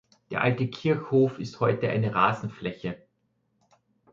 [0.31, 3.03] Der alte Kirchhof ist heute eine Rasenfläche.